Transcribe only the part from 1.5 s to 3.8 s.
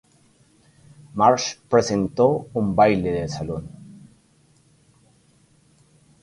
presentó un baile de salón.